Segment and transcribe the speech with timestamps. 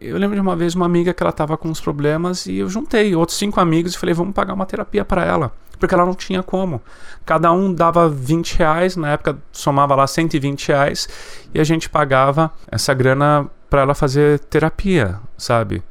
[0.00, 2.68] Eu lembro de uma vez uma amiga que ela tava com uns problemas e eu
[2.68, 5.52] juntei outros cinco amigos e falei, vamos pagar uma terapia para ela.
[5.76, 6.80] Porque ela não tinha como.
[7.26, 11.08] Cada um dava 20 reais, na época somava lá 120 reais,
[11.52, 15.82] e a gente pagava essa grana para ela fazer terapia, sabe?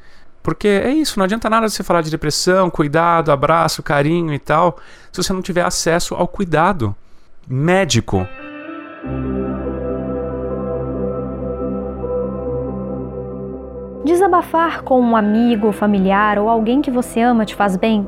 [0.42, 4.78] Porque é isso, não adianta nada você falar de depressão, cuidado, abraço, carinho e tal,
[5.12, 6.96] se você não tiver acesso ao cuidado
[7.46, 8.26] médico.
[14.08, 18.08] Desabafar com um amigo, familiar ou alguém que você ama te faz bem?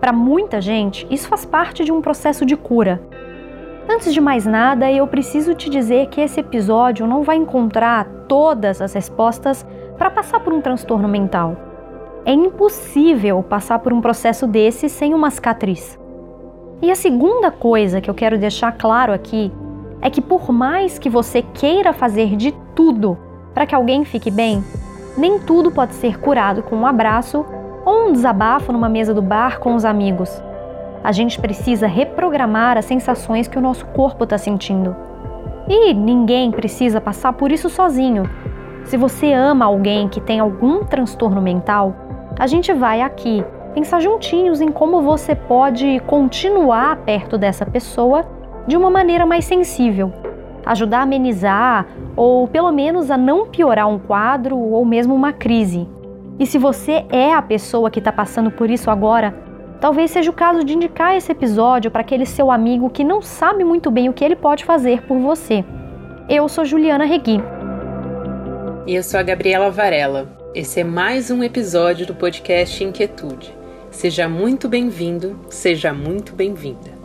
[0.00, 2.98] Para muita gente, isso faz parte de um processo de cura.
[3.86, 8.80] Antes de mais nada, eu preciso te dizer que esse episódio não vai encontrar todas
[8.80, 9.66] as respostas
[9.98, 11.58] para passar por um transtorno mental.
[12.24, 16.00] É impossível passar por um processo desse sem uma cicatriz.
[16.80, 19.52] E a segunda coisa que eu quero deixar claro aqui
[20.00, 23.18] é que, por mais que você queira fazer de tudo
[23.52, 24.64] para que alguém fique bem,
[25.18, 27.44] nem tudo pode ser curado com um abraço
[27.84, 30.42] ou um desabafo numa mesa do bar com os amigos.
[31.02, 34.94] A gente precisa reprogramar as sensações que o nosso corpo está sentindo.
[35.68, 38.30] E ninguém precisa passar por isso sozinho.
[38.84, 41.94] Se você ama alguém que tem algum transtorno mental,
[42.38, 48.24] a gente vai aqui pensar juntinhos em como você pode continuar perto dessa pessoa
[48.66, 50.12] de uma maneira mais sensível
[50.64, 55.88] ajudar a amenizar ou pelo menos a não piorar um quadro ou mesmo uma crise.
[56.38, 59.34] E se você é a pessoa que está passando por isso agora,
[59.80, 63.64] talvez seja o caso de indicar esse episódio para aquele seu amigo que não sabe
[63.64, 65.64] muito bem o que ele pode fazer por você.
[66.28, 67.40] Eu sou Juliana Regui.
[68.86, 70.28] E eu sou a Gabriela Varela.
[70.54, 73.54] Esse é mais um episódio do podcast Inquietude.
[73.90, 76.97] Seja muito bem-vindo, seja muito bem-vinda.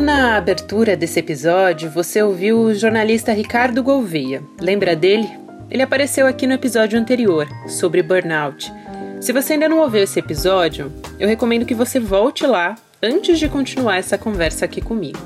[0.00, 4.42] Logo na abertura desse episódio, você ouviu o jornalista Ricardo Gouveia.
[4.58, 5.28] Lembra dele?
[5.70, 8.72] Ele apareceu aqui no episódio anterior, sobre burnout.
[9.20, 13.46] Se você ainda não ouviu esse episódio, eu recomendo que você volte lá antes de
[13.46, 15.18] continuar essa conversa aqui comigo.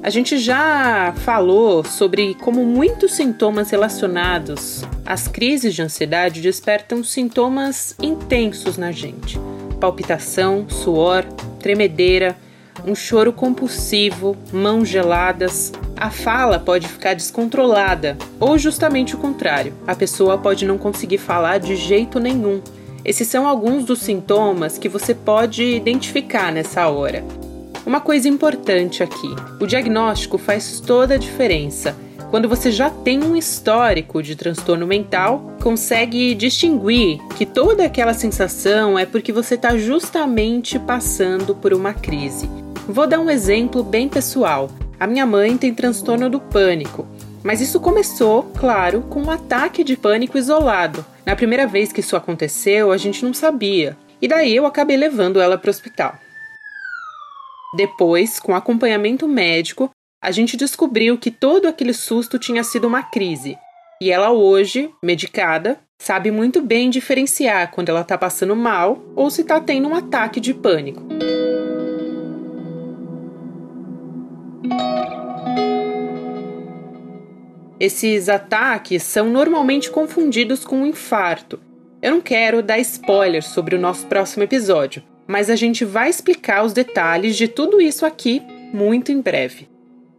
[0.00, 7.96] A gente já falou sobre como muitos sintomas relacionados às crises de ansiedade despertam sintomas
[8.00, 9.40] intensos na gente:
[9.80, 11.24] palpitação, suor,
[11.58, 12.36] tremedeira
[12.86, 15.72] um choro compulsivo, mãos geladas.
[15.96, 21.58] A fala pode ficar descontrolada, ou justamente o contrário, a pessoa pode não conseguir falar
[21.58, 22.60] de jeito nenhum.
[23.04, 27.24] Esses são alguns dos sintomas que você pode identificar nessa hora.
[27.86, 31.96] Uma coisa importante aqui: o diagnóstico faz toda a diferença.
[32.30, 38.98] Quando você já tem um histórico de transtorno mental, consegue distinguir que toda aquela sensação
[38.98, 42.46] é porque você está justamente passando por uma crise.
[42.88, 44.70] Vou dar um exemplo bem pessoal.
[44.98, 47.06] A minha mãe tem transtorno do pânico,
[47.44, 51.04] mas isso começou, claro, com um ataque de pânico isolado.
[51.26, 55.38] Na primeira vez que isso aconteceu, a gente não sabia, e daí eu acabei levando
[55.38, 56.18] ela para o hospital.
[57.76, 59.90] Depois, com acompanhamento médico,
[60.22, 63.58] a gente descobriu que todo aquele susto tinha sido uma crise.
[64.00, 69.42] E ela hoje, medicada, sabe muito bem diferenciar quando ela está passando mal ou se
[69.42, 71.02] está tendo um ataque de pânico.
[77.80, 81.60] Esses ataques são normalmente confundidos com um infarto.
[82.02, 86.64] Eu não quero dar spoilers sobre o nosso próximo episódio, mas a gente vai explicar
[86.64, 88.42] os detalhes de tudo isso aqui
[88.72, 89.68] muito em breve.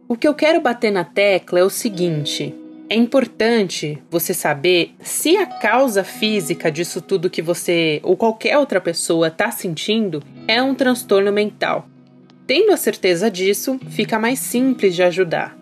[0.08, 2.54] O que eu quero bater na tecla é o seguinte:
[2.88, 8.80] é importante você saber se a causa física disso tudo que você ou qualquer outra
[8.80, 11.86] pessoa está sentindo é um transtorno mental.
[12.50, 15.56] Tendo a certeza disso, fica mais simples de ajudar.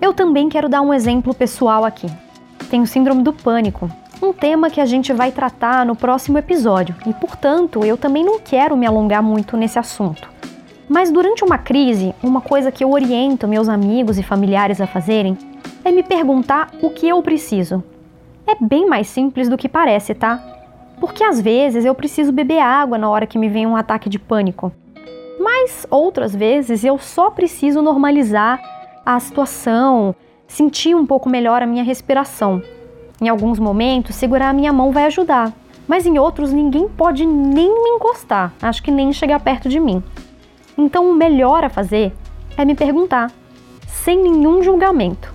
[0.00, 2.06] Eu também quero dar um exemplo pessoal aqui.
[2.70, 3.90] Tenho síndrome do pânico,
[4.22, 8.40] um tema que a gente vai tratar no próximo episódio, e portanto eu também não
[8.40, 10.30] quero me alongar muito nesse assunto.
[10.88, 15.36] Mas durante uma crise, uma coisa que eu oriento meus amigos e familiares a fazerem
[15.84, 17.84] é me perguntar o que eu preciso.
[18.46, 20.56] É bem mais simples do que parece, tá?
[21.00, 24.18] Porque às vezes eu preciso beber água na hora que me vem um ataque de
[24.18, 24.70] pânico.
[25.40, 28.60] Mas outras vezes eu só preciso normalizar
[29.04, 30.14] a situação,
[30.46, 32.62] sentir um pouco melhor a minha respiração.
[33.20, 35.52] Em alguns momentos, segurar a minha mão vai ajudar,
[35.88, 40.02] mas em outros ninguém pode nem me encostar, acho que nem chegar perto de mim.
[40.76, 42.12] Então o melhor a fazer
[42.56, 43.32] é me perguntar,
[43.86, 45.32] sem nenhum julgamento: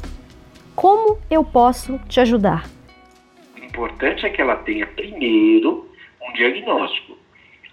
[0.76, 2.75] como eu posso te ajudar?
[3.76, 5.90] Importante é que ela tenha primeiro
[6.22, 7.18] um diagnóstico.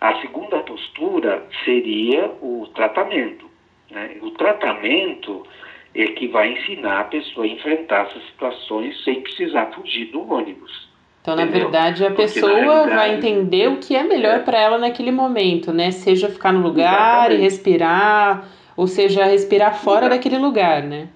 [0.00, 3.48] A segunda postura seria o tratamento.
[3.88, 4.16] Né?
[4.20, 5.46] O tratamento
[5.94, 10.90] é que vai ensinar a pessoa a enfrentar essas situações sem precisar fugir do ônibus.
[11.20, 14.38] Então, na verdade, a Porque, pessoa vai entender o que é melhor é.
[14.40, 15.92] para ela naquele momento, né?
[15.92, 17.38] Seja ficar no lugar Exatamente.
[17.38, 21.06] e respirar, ou seja, respirar fora daquele lugar, né?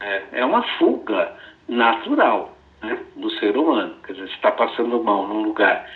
[0.00, 1.32] É, é uma fuga
[1.66, 3.94] natural né, do ser humano.
[4.06, 5.88] Quer dizer, se está passando mal num lugar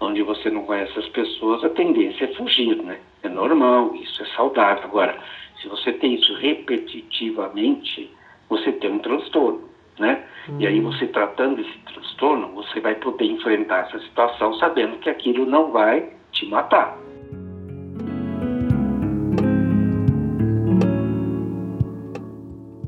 [0.00, 2.98] onde você não conhece as pessoas, a tendência é fugir, né?
[3.22, 4.84] É normal, isso é saudável.
[4.84, 5.18] Agora,
[5.60, 8.10] se você tem isso repetitivamente,
[8.48, 10.24] você tem um transtorno, né?
[10.48, 10.60] Uhum.
[10.60, 15.44] E aí você tratando esse transtorno, você vai poder enfrentar essa situação sabendo que aquilo
[15.44, 16.96] não vai te matar.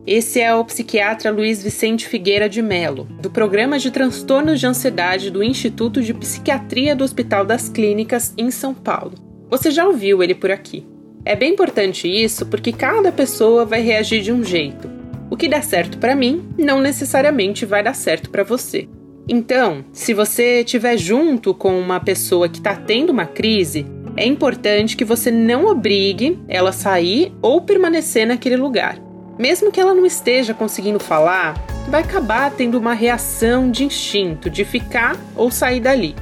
[0.04, 5.30] Esse é o psiquiatra Luiz Vicente Figueira de Melo, do Programa de Transtornos de Ansiedade
[5.30, 9.12] do Instituto de Psiquiatria do Hospital das Clínicas, em São Paulo.
[9.48, 10.84] Você já ouviu ele por aqui.
[11.24, 14.90] É bem importante isso porque cada pessoa vai reagir de um jeito.
[15.30, 18.88] O que dá certo para mim não necessariamente vai dar certo para você.
[19.28, 24.96] Então, se você estiver junto com uma pessoa que está tendo uma crise, é importante
[24.96, 29.11] que você não obrigue ela a sair ou permanecer naquele lugar.
[29.42, 31.54] Mesmo que ela não esteja conseguindo falar,
[31.88, 36.14] vai acabar tendo uma reação de instinto de ficar ou sair dali.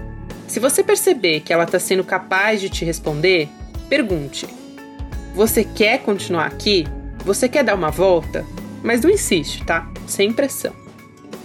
[0.49, 3.47] Se você perceber que ela está sendo capaz de te responder,
[3.91, 4.49] pergunte:
[5.35, 6.87] você quer continuar aqui?
[7.23, 8.43] Você quer dar uma volta?
[8.83, 9.87] Mas não insiste, tá?
[10.07, 10.73] Sem pressão.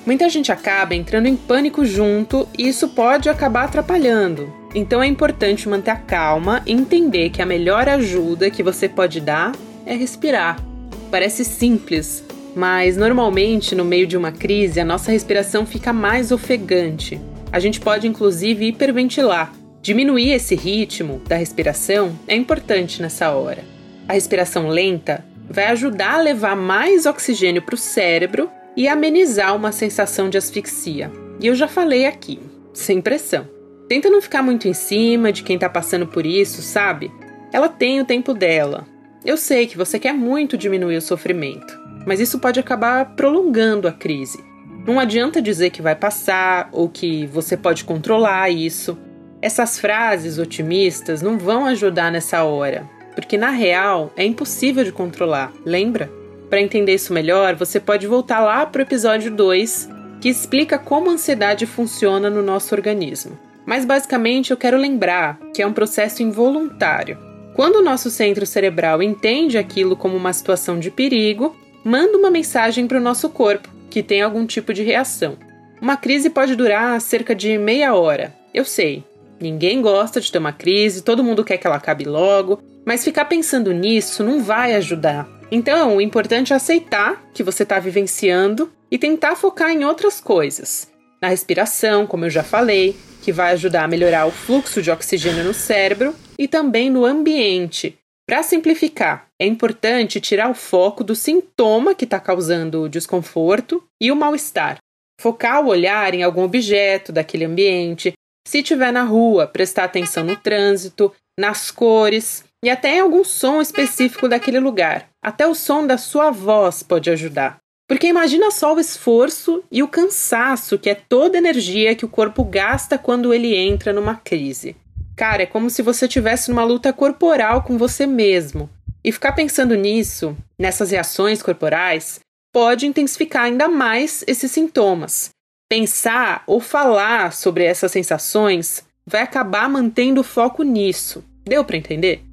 [0.06, 4.50] Muita gente acaba entrando em pânico junto e isso pode acabar atrapalhando.
[4.74, 9.20] Então é importante manter a calma e entender que a melhor ajuda que você pode
[9.20, 9.52] dar
[9.86, 10.65] é respirar.
[11.12, 12.24] Parece simples,
[12.56, 17.20] mas normalmente no meio de uma crise a nossa respiração fica mais ofegante.
[17.52, 19.54] A gente pode inclusive hiperventilar.
[19.82, 23.64] Diminuir esse ritmo da respiração é importante nessa hora.
[24.08, 29.72] A respiração lenta vai ajudar a levar mais oxigênio para o cérebro e amenizar uma
[29.72, 31.12] sensação de asfixia.
[31.40, 32.40] E eu já falei aqui,
[32.74, 33.48] sem pressão.
[33.88, 37.12] Tenta não ficar muito em cima de quem está passando por isso, sabe?
[37.54, 38.88] Ela tem o tempo dela.
[39.26, 43.92] Eu sei que você quer muito diminuir o sofrimento, mas isso pode acabar prolongando a
[43.92, 44.38] crise.
[44.86, 48.96] Não adianta dizer que vai passar ou que você pode controlar isso.
[49.42, 55.52] Essas frases otimistas não vão ajudar nessa hora, porque na real é impossível de controlar,
[55.66, 56.08] lembra?
[56.48, 59.90] Para entender isso melhor, você pode voltar lá para o episódio 2,
[60.22, 63.40] que explica como a ansiedade funciona no nosso organismo.
[63.66, 67.18] Mas basicamente eu quero lembrar que é um processo involuntário.
[67.56, 71.56] Quando o nosso centro cerebral entende aquilo como uma situação de perigo,
[71.86, 75.38] manda uma mensagem para o nosso corpo, que tem algum tipo de reação.
[75.82, 78.36] Uma crise pode durar cerca de meia hora.
[78.54, 79.06] Eu sei,
[79.40, 83.24] ninguém gosta de ter uma crise, todo mundo quer que ela acabe logo, mas ficar
[83.24, 85.26] pensando nisso não vai ajudar.
[85.50, 90.92] Então, o importante é aceitar que você está vivenciando e tentar focar em outras coisas.
[91.22, 95.44] Na respiração, como eu já falei, que vai ajudar a melhorar o fluxo de oxigênio
[95.44, 97.98] no cérebro, e também no ambiente.
[98.30, 104.12] Para simplificar, é importante tirar o foco do sintoma que está causando o desconforto e
[104.12, 104.78] o mal-estar.
[105.20, 108.14] Focar o olhar em algum objeto daquele ambiente.
[108.48, 113.60] Se estiver na rua, prestar atenção no trânsito, nas cores, e até em algum som
[113.60, 115.10] específico daquele lugar.
[115.24, 117.58] Até o som da sua voz pode ajudar.
[117.88, 122.10] Porque imagina só o esforço e o cansaço que é toda a energia que o
[122.10, 124.76] corpo gasta quando ele entra numa crise.
[125.16, 128.70] Cara, é como se você estivesse numa luta corporal com você mesmo.
[129.04, 132.20] E ficar pensando nisso, nessas reações corporais,
[132.52, 135.30] pode intensificar ainda mais esses sintomas.
[135.70, 141.24] Pensar ou falar sobre essas sensações vai acabar mantendo o foco nisso.
[141.44, 142.24] Deu para entender?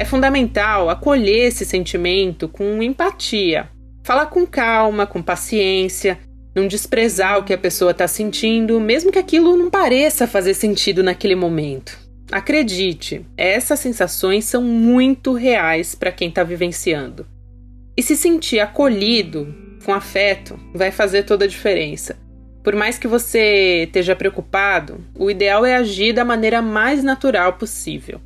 [0.00, 3.68] É fundamental acolher esse sentimento com empatia.
[4.02, 6.18] Falar com calma, com paciência,
[6.54, 11.02] não desprezar o que a pessoa está sentindo, mesmo que aquilo não pareça fazer sentido
[11.02, 11.98] naquele momento.
[12.32, 17.26] Acredite, essas sensações são muito reais para quem está vivenciando.
[17.94, 19.54] E se sentir acolhido,
[19.84, 22.16] com afeto, vai fazer toda a diferença.
[22.64, 28.18] Por mais que você esteja preocupado, o ideal é agir da maneira mais natural possível.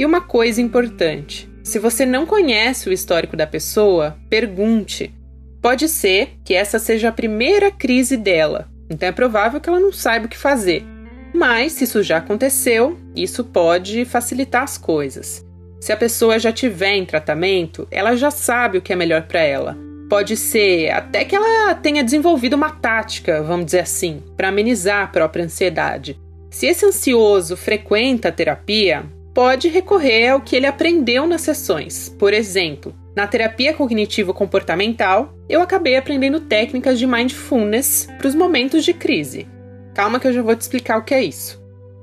[0.00, 5.14] E uma coisa importante: se você não conhece o histórico da pessoa, pergunte.
[5.60, 9.92] Pode ser que essa seja a primeira crise dela, então é provável que ela não
[9.92, 10.86] saiba o que fazer.
[11.34, 15.44] Mas, se isso já aconteceu, isso pode facilitar as coisas.
[15.78, 19.40] Se a pessoa já tiver em tratamento, ela já sabe o que é melhor para
[19.40, 19.76] ela.
[20.08, 25.08] Pode ser até que ela tenha desenvolvido uma tática, vamos dizer assim, para amenizar a
[25.08, 26.18] própria ansiedade.
[26.50, 32.08] Se esse ansioso frequenta a terapia, pode recorrer ao que ele aprendeu nas sessões.
[32.18, 38.92] Por exemplo, na terapia cognitivo-comportamental, eu acabei aprendendo técnicas de mindfulness para os momentos de
[38.92, 39.46] crise.
[39.94, 41.60] Calma que eu já vou te explicar o que é isso.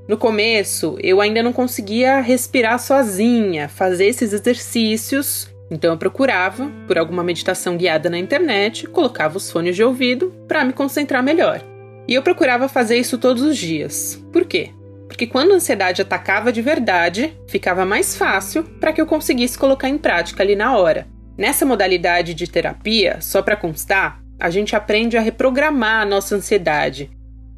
[0.07, 6.97] No começo, eu ainda não conseguia respirar sozinha, fazer esses exercícios, então eu procurava por
[6.97, 11.61] alguma meditação guiada na internet, colocava os fones de ouvido para me concentrar melhor.
[12.07, 14.23] E eu procurava fazer isso todos os dias.
[14.31, 14.71] Por quê?
[15.07, 19.89] Porque quando a ansiedade atacava de verdade, ficava mais fácil para que eu conseguisse colocar
[19.89, 21.07] em prática ali na hora.
[21.37, 27.09] Nessa modalidade de terapia, só para constar, a gente aprende a reprogramar a nossa ansiedade.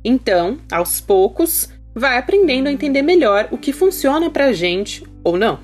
[0.03, 5.59] Então, aos poucos, vai aprendendo a entender melhor o que funciona pra gente ou não.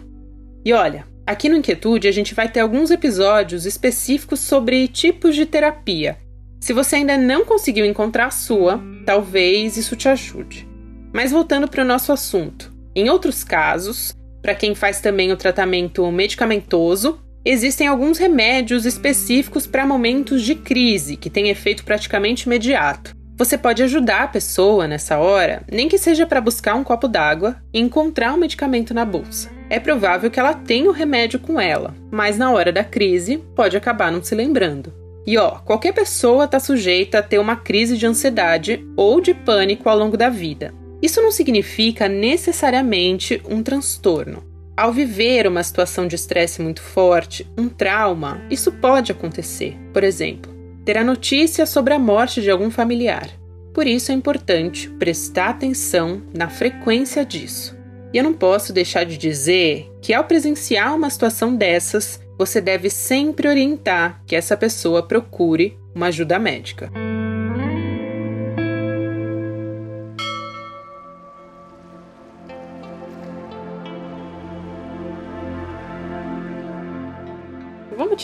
[0.65, 5.45] E olha, aqui no Inquietude a gente vai ter alguns episódios específicos sobre tipos de
[5.45, 6.17] terapia.
[6.59, 10.67] Se você ainda não conseguiu encontrar a sua, talvez isso te ajude.
[11.15, 16.11] Mas voltando para o nosso assunto, em outros casos, para quem faz também o tratamento
[16.11, 23.15] medicamentoso, existem alguns remédios específicos para momentos de crise que têm efeito praticamente imediato.
[23.37, 27.55] Você pode ajudar a pessoa nessa hora, nem que seja para buscar um copo d'água
[27.73, 29.49] e encontrar um medicamento na bolsa.
[29.69, 33.77] É provável que ela tenha o remédio com ela, mas na hora da crise pode
[33.77, 34.93] acabar não se lembrando.
[35.25, 39.87] E ó, qualquer pessoa está sujeita a ter uma crise de ansiedade ou de pânico
[39.87, 40.73] ao longo da vida.
[41.01, 44.43] Isso não significa necessariamente um transtorno.
[44.77, 49.77] Ao viver uma situação de estresse muito forte, um trauma, isso pode acontecer.
[49.93, 53.29] Por exemplo, ter a notícia sobre a morte de algum familiar.
[53.73, 57.75] Por isso é importante prestar atenção na frequência disso.
[58.13, 62.89] E eu não posso deixar de dizer que ao presenciar uma situação dessas, você deve
[62.89, 66.91] sempre orientar que essa pessoa procure uma ajuda médica.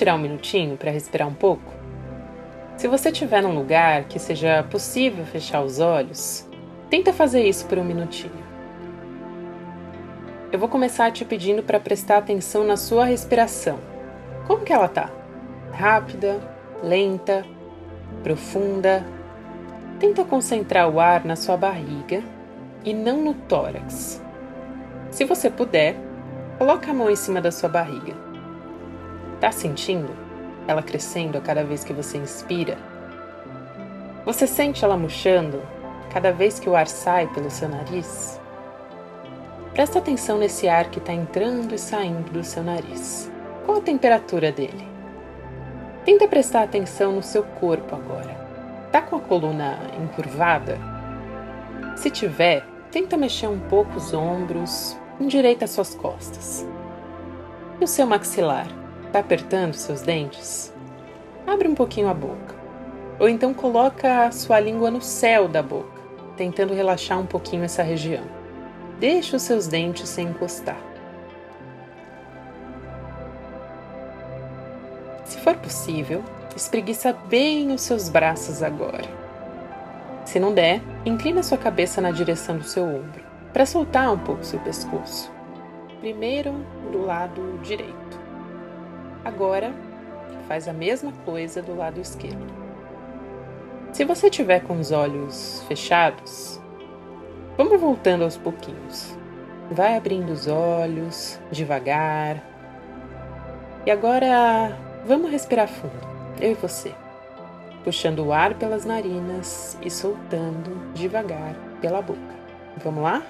[0.01, 1.71] Tirar um minutinho para respirar um pouco?
[2.75, 6.49] Se você estiver num lugar que seja possível fechar os olhos,
[6.89, 8.43] tenta fazer isso por um minutinho.
[10.51, 13.77] Eu vou começar te pedindo para prestar atenção na sua respiração.
[14.47, 15.11] Como que ela tá?
[15.71, 16.41] Rápida,
[16.81, 17.45] lenta,
[18.23, 19.05] profunda?
[19.99, 22.23] Tenta concentrar o ar na sua barriga
[22.83, 24.19] e não no tórax.
[25.11, 25.95] Se você puder,
[26.57, 28.30] coloque a mão em cima da sua barriga
[29.41, 30.15] Tá sentindo
[30.67, 32.77] ela crescendo a cada vez que você inspira?
[34.23, 35.63] Você sente ela murchando
[36.13, 38.39] cada vez que o ar sai pelo seu nariz?
[39.73, 43.31] Presta atenção nesse ar que está entrando e saindo do seu nariz.
[43.65, 44.87] Qual a temperatura dele?
[46.05, 48.39] Tenta prestar atenção no seu corpo agora.
[48.91, 50.77] Tá com a coluna encurvada?
[51.95, 56.63] Se tiver, tenta mexer um pouco os ombros, endireita suas costas.
[57.79, 58.80] E o seu maxilar?
[59.11, 60.73] Está apertando seus dentes?
[61.45, 62.55] Abre um pouquinho a boca.
[63.19, 66.01] Ou então coloca a sua língua no céu da boca,
[66.37, 68.23] tentando relaxar um pouquinho essa região.
[69.01, 70.77] Deixe os seus dentes sem encostar.
[75.25, 76.23] Se for possível,
[76.55, 79.09] espreguiça bem os seus braços agora.
[80.23, 84.45] Se não der, inclina sua cabeça na direção do seu ombro, para soltar um pouco
[84.45, 85.29] seu pescoço.
[85.99, 86.53] Primeiro
[86.93, 88.20] do lado direito.
[89.23, 89.71] Agora,
[90.47, 92.51] faz a mesma coisa do lado esquerdo.
[93.93, 96.59] Se você tiver com os olhos fechados,
[97.57, 99.15] vamos voltando aos pouquinhos.
[99.69, 102.41] Vai abrindo os olhos devagar.
[103.85, 106.07] E agora vamos respirar fundo,
[106.39, 106.93] eu e você.
[107.83, 112.19] Puxando o ar pelas narinas e soltando devagar pela boca.
[112.83, 113.21] Vamos lá?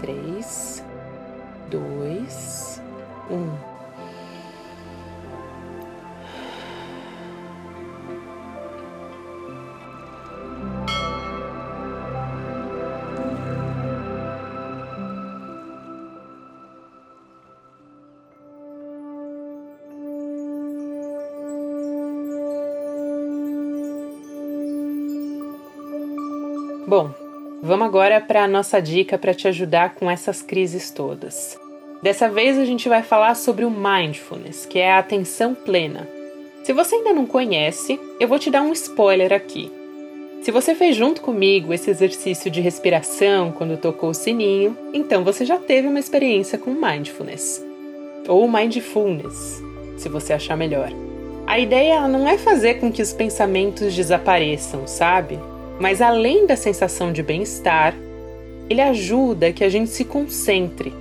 [0.00, 0.84] 3,
[1.70, 2.82] 2,
[3.30, 3.73] 1.
[26.96, 27.10] Bom,
[27.60, 31.58] vamos agora para a nossa dica para te ajudar com essas crises todas.
[32.00, 36.08] Dessa vez a gente vai falar sobre o mindfulness, que é a atenção plena.
[36.62, 39.72] Se você ainda não conhece, eu vou te dar um spoiler aqui.
[40.42, 45.44] Se você fez junto comigo esse exercício de respiração quando tocou o sininho, então você
[45.44, 47.60] já teve uma experiência com mindfulness.
[48.28, 49.60] ou mindfulness,
[49.96, 50.92] se você achar melhor.
[51.44, 55.40] A ideia não é fazer com que os pensamentos desapareçam, sabe?
[55.78, 57.94] Mas além da sensação de bem-estar,
[58.68, 60.92] ele ajuda que a gente se concentre.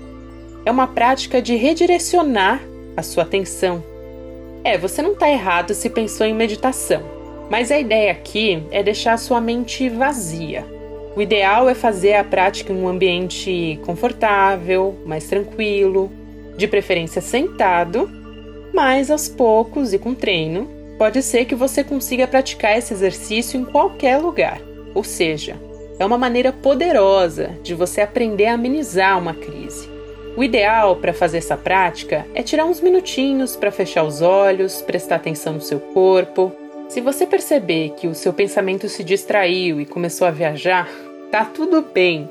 [0.65, 2.62] É uma prática de redirecionar
[2.96, 3.84] a sua atenção.
[4.63, 7.03] É, você não está errado se pensou em meditação,
[7.50, 10.65] mas a ideia aqui é deixar a sua mente vazia.
[11.15, 16.12] O ideal é fazer a prática em um ambiente confortável, mais tranquilo,
[16.58, 18.10] de preferência sentado,
[18.74, 23.65] mas aos poucos e com treino, pode ser que você consiga praticar esse exercício em
[23.65, 24.62] qualquer lugar.
[24.93, 25.55] Ou seja,
[26.00, 29.89] é uma maneira poderosa de você aprender a amenizar uma crise.
[30.35, 35.17] O ideal para fazer essa prática é tirar uns minutinhos para fechar os olhos, prestar
[35.17, 36.51] atenção no seu corpo.
[36.89, 40.89] Se você perceber que o seu pensamento se distraiu e começou a viajar,
[41.31, 42.27] tá tudo bem.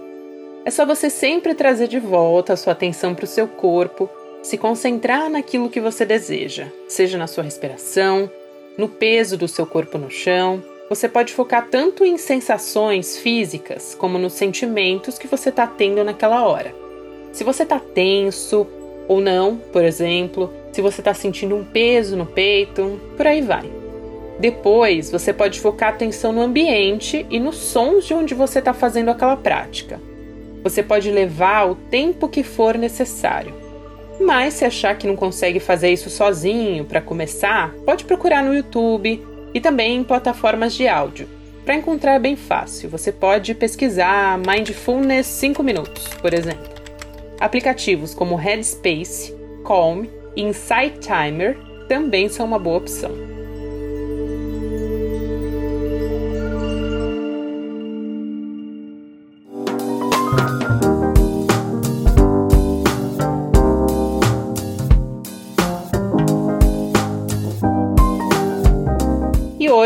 [0.65, 4.11] É só você sempre trazer de volta a sua atenção para o seu corpo,
[4.43, 8.29] se concentrar naquilo que você deseja, seja na sua respiração,
[8.77, 10.63] no peso do seu corpo no chão.
[10.89, 16.47] Você pode focar tanto em sensações físicas como nos sentimentos que você está tendo naquela
[16.47, 16.75] hora.
[17.33, 18.67] Se você está tenso
[19.09, 23.71] ou não, por exemplo, se você está sentindo um peso no peito, por aí vai.
[24.39, 29.11] Depois, você pode focar atenção no ambiente e nos sons de onde você está fazendo
[29.11, 30.01] aquela prática.
[30.63, 33.62] Você pode levar o tempo que for necessário.
[34.25, 39.21] Mas se achar que não consegue fazer isso sozinho para começar, pode procurar no YouTube
[39.53, 41.29] e também em plataformas de áudio.
[41.65, 46.71] Para encontrar é bem fácil, você pode pesquisar Mindfulness 5 minutos, por exemplo.
[47.39, 50.05] Aplicativos como Headspace, Calm
[50.37, 51.57] e Insight Timer
[51.89, 53.11] também são uma boa opção.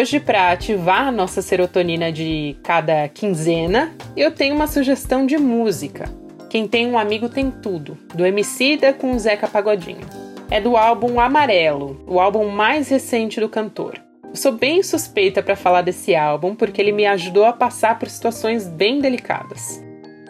[0.07, 6.09] Hoje, para ativar a nossa serotonina de cada quinzena, eu tenho uma sugestão de música.
[6.49, 10.07] Quem tem um amigo tem tudo, do Emicida com o Zeca Pagodinho.
[10.49, 14.01] É do álbum Amarelo, o álbum mais recente do cantor.
[14.23, 18.09] Eu sou bem suspeita para falar desse álbum porque ele me ajudou a passar por
[18.09, 19.83] situações bem delicadas.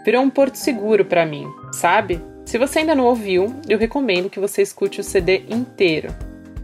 [0.06, 2.18] Virou um porto seguro para mim, sabe?
[2.46, 6.14] Se você ainda não ouviu, eu recomendo que você escute o CD inteiro.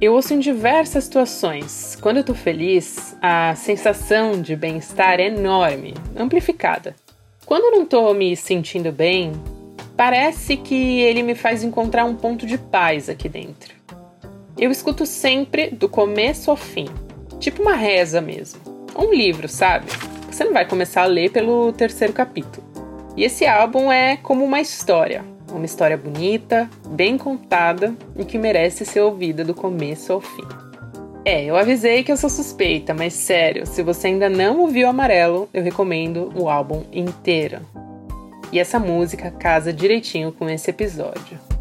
[0.02, 1.96] Eu ouço em diversas situações.
[2.00, 6.96] Quando eu tô feliz, a sensação de bem-estar é enorme, amplificada.
[7.46, 9.30] Quando eu não tô me sentindo bem,
[9.96, 13.76] parece que ele me faz encontrar um ponto de paz aqui dentro.
[14.58, 16.88] Eu escuto sempre do começo ao fim,
[17.38, 18.60] tipo uma reza mesmo.
[18.98, 19.86] Um livro, sabe?
[20.28, 22.66] Você não vai começar a ler pelo terceiro capítulo.
[23.16, 25.24] E esse álbum é como uma história,
[25.56, 30.46] uma história bonita, bem contada e que merece ser ouvida do começo ao fim.
[31.24, 35.48] É, eu avisei que eu sou suspeita, mas sério, se você ainda não ouviu Amarelo,
[35.54, 37.60] eu recomendo o álbum inteiro.
[38.50, 41.51] E essa música casa direitinho com esse episódio.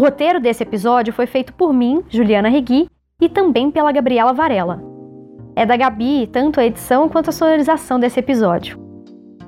[0.00, 2.88] Roteiro desse episódio foi feito por mim, Juliana Regui,
[3.20, 4.82] e também pela Gabriela Varela.
[5.54, 8.78] É da Gabi tanto a edição quanto a sonorização desse episódio.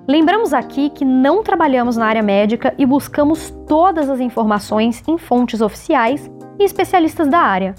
[0.06, 5.60] Lembramos aqui que não trabalhamos na área médica e buscamos todas as informações em fontes
[5.60, 7.74] oficiais e especialistas da área.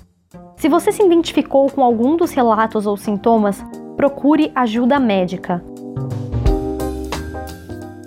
[0.56, 3.64] Se você se identificou com algum dos relatos ou sintomas,
[3.96, 5.64] procure ajuda médica.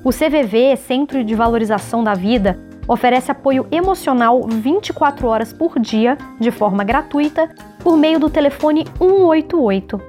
[0.03, 6.51] O CVV, Centro de Valorização da Vida, oferece apoio emocional 24 horas por dia, de
[6.51, 7.49] forma gratuita,
[7.83, 10.01] por meio do telefone 188.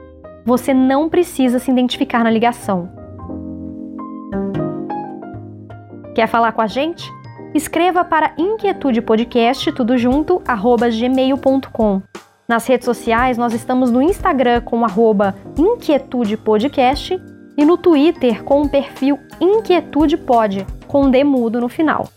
[0.45, 2.89] Você não precisa se identificar na ligação.
[6.15, 7.11] Quer falar com a gente?
[7.53, 12.01] Escreva para inquietudepodcast tudo junto gmail.com.
[12.47, 17.21] Nas redes sociais nós estamos no Instagram com arroba inquietudepodcast
[17.57, 22.07] e no Twitter com o perfil inquietudepod com D mudo no final.